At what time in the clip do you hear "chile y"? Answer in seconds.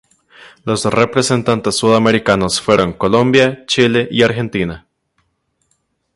3.67-4.23